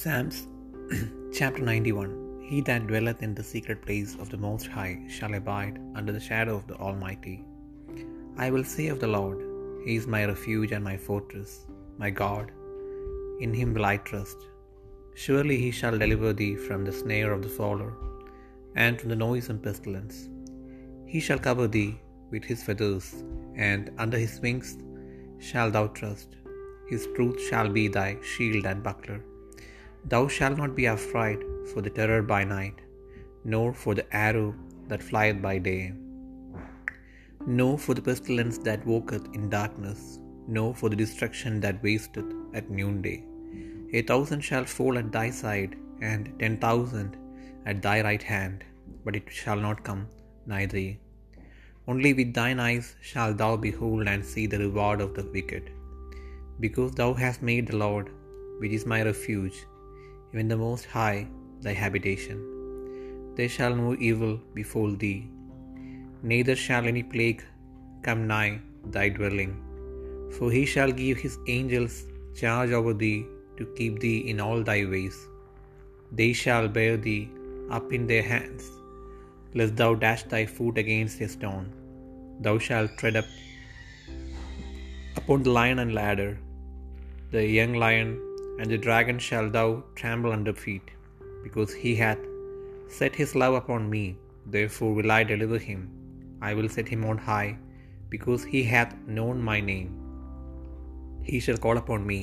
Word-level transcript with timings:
Psalms 0.00 0.36
chapter 1.38 1.62
91 1.62 2.12
He 2.48 2.58
that 2.66 2.86
dwelleth 2.90 3.22
in 3.26 3.32
the 3.38 3.44
secret 3.50 3.80
place 3.86 4.12
of 4.22 4.30
the 4.30 4.38
Most 4.44 4.66
High 4.74 4.94
shall 5.14 5.34
abide 5.38 5.74
under 5.98 6.12
the 6.14 6.26
shadow 6.28 6.54
of 6.58 6.66
the 6.68 6.76
Almighty. 6.86 7.34
I 8.44 8.48
will 8.52 8.64
say 8.64 8.86
of 8.92 9.00
the 9.02 9.12
Lord, 9.16 9.40
He 9.84 9.96
is 10.00 10.06
my 10.14 10.22
refuge 10.30 10.72
and 10.76 10.82
my 10.90 10.96
fortress, 11.08 11.52
my 12.02 12.08
God, 12.22 12.46
in 13.44 13.52
Him 13.60 13.74
will 13.74 13.88
I 13.92 13.98
trust. 14.10 14.40
Surely 15.24 15.58
He 15.64 15.70
shall 15.70 16.02
deliver 16.04 16.32
thee 16.32 16.56
from 16.66 16.82
the 16.86 16.98
snare 17.00 17.32
of 17.36 17.42
the 17.46 17.54
fowler, 17.58 17.92
and 18.84 18.98
from 18.98 19.10
the 19.12 19.22
noisome 19.26 19.60
pestilence. 19.66 20.18
He 21.14 21.20
shall 21.26 21.46
cover 21.48 21.68
thee 21.76 21.92
with 22.30 22.46
His 22.52 22.62
feathers, 22.68 23.08
and 23.70 23.90
under 23.98 24.20
His 24.26 24.40
wings 24.46 24.70
shalt 25.50 25.74
thou 25.74 25.88
trust. 26.00 26.30
His 26.92 27.04
truth 27.16 27.40
shall 27.50 27.68
be 27.80 27.86
thy 27.98 28.10
shield 28.32 28.64
and 28.72 28.82
buckler. 28.88 29.20
Thou 30.04 30.28
shalt 30.28 30.58
not 30.58 30.74
be 30.74 30.86
afraid 30.86 31.38
for 31.72 31.80
the 31.82 31.90
terror 31.90 32.22
by 32.22 32.42
night, 32.44 32.78
nor 33.44 33.72
for 33.72 33.94
the 33.94 34.06
arrow 34.14 34.54
that 34.88 35.02
flieth 35.02 35.40
by 35.42 35.58
day, 35.58 35.92
nor 37.46 37.78
for 37.78 37.94
the 37.94 38.02
pestilence 38.02 38.58
that 38.58 38.86
walketh 38.86 39.26
in 39.34 39.48
darkness, 39.48 40.18
nor 40.48 40.74
for 40.74 40.88
the 40.88 40.96
destruction 40.96 41.60
that 41.60 41.82
wasteth 41.82 42.32
at 42.54 42.70
noonday. 42.70 43.24
A 43.92 44.02
thousand 44.02 44.40
shall 44.40 44.64
fall 44.64 44.98
at 44.98 45.12
thy 45.12 45.30
side, 45.30 45.76
and 46.00 46.32
ten 46.38 46.56
thousand 46.58 47.16
at 47.66 47.82
thy 47.82 48.02
right 48.02 48.22
hand, 48.22 48.64
but 49.04 49.16
it 49.16 49.28
shall 49.40 49.56
not 49.56 49.84
come 49.84 50.06
nigh 50.46 50.66
thee. 50.66 50.98
Only 51.86 52.12
with 52.14 52.32
thine 52.34 52.60
eyes 52.60 52.96
shalt 53.00 53.36
thou 53.38 53.56
behold 53.56 54.06
and 54.06 54.24
see 54.24 54.46
the 54.46 54.58
reward 54.58 55.00
of 55.00 55.14
the 55.14 55.26
wicked. 55.36 55.70
Because 56.64 56.92
thou 56.92 57.14
hast 57.14 57.42
made 57.42 57.66
the 57.68 57.76
Lord, 57.76 58.10
which 58.60 58.72
is 58.72 58.86
my 58.86 59.02
refuge, 59.02 59.58
even 60.32 60.46
the 60.48 60.56
Most 60.56 60.84
High, 60.84 61.26
thy 61.60 61.72
habitation. 61.72 62.38
There 63.36 63.48
shall 63.48 63.74
no 63.74 63.96
evil 64.08 64.38
befall 64.54 64.92
thee, 64.92 65.28
neither 66.22 66.54
shall 66.54 66.86
any 66.86 67.02
plague 67.02 67.42
come 68.02 68.26
nigh 68.28 68.60
thy 68.84 69.08
dwelling. 69.08 69.54
For 70.36 70.50
he 70.52 70.64
shall 70.72 70.92
give 70.92 71.18
his 71.18 71.36
angels 71.48 72.04
charge 72.40 72.70
over 72.70 72.94
thee 73.02 73.26
to 73.58 73.66
keep 73.78 73.98
thee 74.04 74.18
in 74.30 74.40
all 74.46 74.62
thy 74.62 74.84
ways. 74.84 75.16
They 76.12 76.32
shall 76.32 76.68
bear 76.68 76.96
thee 76.96 77.28
up 77.70 77.92
in 77.92 78.06
their 78.06 78.22
hands, 78.22 78.70
lest 79.54 79.74
thou 79.80 79.94
dash 80.04 80.22
thy 80.34 80.46
foot 80.46 80.78
against 80.78 81.20
a 81.20 81.28
stone. 81.36 81.68
Thou 82.44 82.58
shalt 82.58 82.96
tread 83.00 83.16
up 83.16 83.28
upon 85.16 85.42
the 85.42 85.50
lion 85.50 85.80
and 85.80 85.98
adder, 85.98 86.38
the 87.32 87.44
young 87.58 87.74
lion 87.74 88.10
and 88.60 88.70
the 88.72 88.82
dragon 88.86 89.18
shall 89.26 89.48
thou 89.56 89.68
trample 90.00 90.34
under 90.36 90.54
feet, 90.64 90.88
because 91.44 91.72
he 91.82 91.92
hath 92.02 92.22
set 92.98 93.14
his 93.20 93.32
love 93.42 93.54
upon 93.62 93.82
me. 93.94 94.04
Therefore 94.54 94.92
will 94.98 95.12
I 95.16 95.22
deliver 95.32 95.58
him. 95.70 95.80
I 96.48 96.52
will 96.58 96.70
set 96.76 96.88
him 96.92 97.02
on 97.10 97.18
high, 97.30 97.50
because 98.14 98.44
he 98.52 98.60
hath 98.74 98.92
known 99.18 99.38
my 99.50 99.58
name. 99.72 99.90
He 101.28 101.38
shall 101.44 101.60
call 101.64 101.78
upon 101.82 102.02
me, 102.12 102.20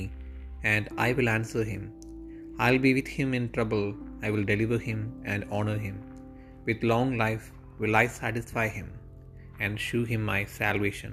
and 0.72 0.88
I 1.06 1.12
will 1.18 1.30
answer 1.36 1.64
him. 1.72 1.84
I 2.64 2.68
will 2.72 2.84
be 2.88 2.94
with 2.98 3.10
him 3.18 3.32
in 3.38 3.46
trouble. 3.56 3.86
I 4.26 4.30
will 4.34 4.46
deliver 4.52 4.78
him 4.88 5.00
and 5.32 5.50
honor 5.56 5.78
him. 5.86 5.96
With 6.66 6.88
long 6.92 7.10
life 7.24 7.46
will 7.80 7.96
I 8.02 8.06
satisfy 8.20 8.66
him 8.78 8.88
and 9.60 9.84
shew 9.86 10.02
him 10.12 10.22
my 10.32 10.40
salvation. 10.60 11.12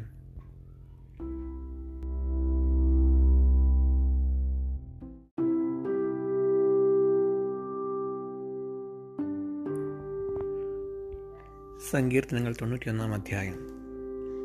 സങ്കീർത്തനങ്ങൾ 11.92 12.56
തൊണ്ണൂറ്റിയൊന്നാം 12.62 13.14
അധ്യായം. 13.14 13.56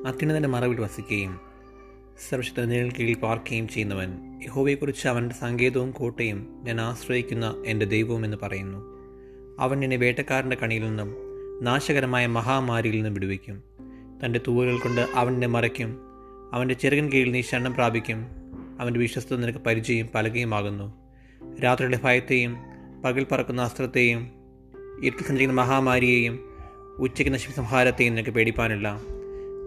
അത്യുന്നതന്റെ 0.07 0.49
മറവിൽ 0.49 0.81
വസിക്കുകയും 0.81 1.41
സർവശക്തനിൽ 2.29 2.93
കീഴിൽ 2.93 3.15
പാർക്കുകയും 3.15 3.69
ചെയ്യുന്നവൻ 3.69 4.41
യഹോവയെക്കുറിച്ച് 4.45 5.09
അവന്റെ 5.09 5.35
സങ്കേതവും 5.35 5.91
കോട്ടയും 5.91 6.61
ഞാൻ 6.63 6.81
ആശ്രയിക്കുന്ന 6.81 7.63
എന്റെ 7.67 7.87
ദൈവവും 7.87 8.25
എന്ന് 8.25 8.37
പറയുന്നു. 8.43 8.79
അവൻ 9.59 9.85
എന്നെ 9.85 9.97
വേട്ടക്കാരന്റെ 9.97 10.57
കണിയിൽ 10.57 10.83
നിന്നും 10.83 11.15
നാശകരമായ 11.65 12.27
മഹാമാരിയിൽ 12.27 12.95
നിന്നും 12.95 13.15
വിടുവിക്കും. 13.15 13.63
തന്റെ 14.25 14.41
തൂവലുകൾ 14.49 14.79
കൊണ്ട് 14.79 15.01
അവനെ 15.15 15.47
മറയ്ക്കും. 15.47 15.99
അവന്റെ 16.53 16.75
ചെറുകൻ 16.75 17.13
കീഴിൽ 17.13 17.33
നീ 17.33 17.41
ശരണം 17.41 17.75
പ്രാപിക്കും. 17.75 18.27
അവന്റെ 18.81 19.01
വിശ്വസ്തത 19.01 19.37
നിനക്ക് 19.37 19.59
പരിചയം 19.59 20.09
പലകയുമാകുന്നു. 20.15 20.93
രാത്രിയുടെ 21.61 22.01
ഭയത്തെയും 22.05 22.57
പകൽ 23.05 23.27
പറക്കുന്ന 23.33 23.63
അസ്ത്രത്തെയും 23.63 24.31
ഇരുട്ടിൽ 25.03 25.27
സഞ്ചരിക്കുന്ന 25.27 25.61
മഹാമാരിയെയും 25.61 26.50
ഉച്ചയ്ക്ക് 26.99 27.35
നശിപ്പ് 27.35 27.57
സംഹാരത്തെയും 27.57 28.15
നിനക്ക് 28.15 28.31
പേടിപ്പാനില്ല. 28.31 29.01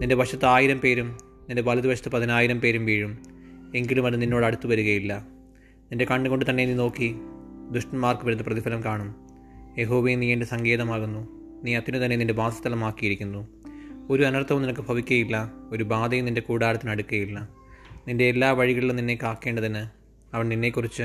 നിന്റെ 0.00 0.14
വശത്ത് 0.14 0.44
ആയിരം 0.44 0.80
പേരും 0.80 1.18
നിന്റെ 1.48 1.62
വലതുവശത്ത് 1.62 2.08
പതിനായിരം 2.08 2.60
പേരും 2.60 2.86
വീഴും. 2.86 3.18
എങ്കിലും 3.74 4.06
അത് 4.06 4.22
നിന്നോട് 4.22 4.46
അടുത്തു 4.46 4.68
വരികയില്ല. 4.68 5.26
നിന്റെ 5.68 6.04
കണ്ണുകൊണ്ട് 6.04 6.50
തന്നെ 6.50 6.66
നീ 6.66 6.72
നോക്കി 6.72 7.14
ദുഷ്ടന്മാർക്ക് 7.70 8.26
വരുന്ന 8.26 8.42
പ്രതിഫലം 8.42 8.84
കാണും. 8.84 9.14
യഹോബയെ 9.78 10.16
നീ 10.16 10.32
എന്റെ 10.32 10.46
സങ്കേതമാകുന്നു. 10.46 11.28
നീ 11.64 11.74
അത്തിനു 11.74 11.98
തന്നെ 11.98 12.16
നിന്റെ 12.16 12.34
വാസസ്ഥലമാക്കിയിരിക്കുന്നു. 12.34 13.48
ഒരു 14.10 14.22
അനർത്ഥവും 14.22 14.62
നിനക്ക് 14.62 14.80
ഭവിക്കുകയില്ല 14.80 15.52
ഒരു 15.70 15.84
ബാധയും 15.84 16.24
നിന്റെ 16.24 16.40
കൂടാരത്തിന് 16.40 16.90
അടുക്കുകയില്ല 16.90 17.48
നിന്റെ 18.08 18.24
എല്ലാ 18.24 18.50
വഴികളിലും 18.50 18.96
നിന്നെ 18.96 19.18
കാക്കേണ്ടതിന് 19.22 19.86
അവൻ 20.36 20.48
നിന്നെക്കുറിച്ച് 20.48 21.02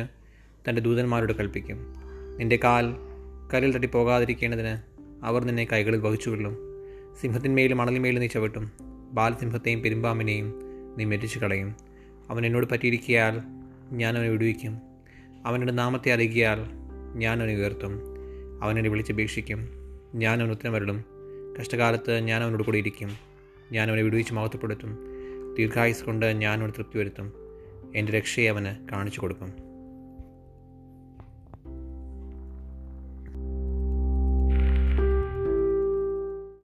തന്റെ 0.69 0.81
ദൂതന്മാരോട് 0.81 1.33
കൽപ്പിക്കും. 1.33 1.77
നിന്റെ 2.37 2.59
കാൽ 2.63 2.95
കല്ലിൽ 3.53 3.73
തട്ടി 3.73 3.87
പോകാതിരിക്കേണ്ടതിന് 3.87 4.88
അവർ 5.23 5.43
നിന്നെ 5.43 5.67
കൈകളിൽ 5.73 5.99
വഹിച്ചുകൊള്ളും 5.99 6.57
സിംഹത്തിന്മേലും 7.21 7.77
മണലിന്മേലും 7.77 8.21
നീ 8.21 8.27
ചവിട്ടും. 8.27 8.71
ബാലസിംഹത്തെയും 9.11 9.81
പെരുമ്പാമ്പിനെയും 9.81 10.53
നീ 10.97 11.05
മെരിച്ചു 11.05 11.39
കളയും. 11.39 11.75
അവൻ 12.29 12.45
എന്നോട് 12.45 12.67
പറ്റിയിരിക്കിയാൽ 12.71 13.41
ഞാൻ 13.91 14.17
അവനെ 14.17 14.29
വിടുവിക്കും. 14.29 14.77
അവന്റെ 15.45 15.73
നാമത്തെ 15.73 16.13
അറിയിക്കിയാൽ 16.13 16.57
ഞാൻ 17.17 17.39
അവനെ 17.39 17.55
ഉയർത്തും. 17.55 17.99
അവനെ 18.63 18.89
വിളിച്ചപേക്ഷിക്കും 18.89 19.69
ഞാൻ 20.15 20.41
അവൻ 20.41 20.71
വരളും 20.71 21.03
കഷ്ടകാലത്ത് 21.61 22.19
ഞാൻ 22.19 22.43
അവനോട് 22.43 22.63
കൂടി 22.63 22.77
ഇരിക്കും. 22.77 23.11
ഞാൻ 23.71 23.89
അവനെ 23.89 24.01
വിടുവിച്ച് 24.01 24.33
മഹത്വപ്പെടുത്തും. 24.33 24.97
ദീർഘായുസ് 25.57 26.03
കൊണ്ട് 26.03 26.25
ഞാൻ 26.25 26.69
തൃപ്തി 26.69 26.97
വരുത്തും 26.97 27.33
എന്റെ 27.95 28.11
രക്ഷയെ 28.11 28.49
അവന് 28.49 28.91
കാണിച്ചു 28.91 29.21
കൊടുക്കും. 29.21 29.68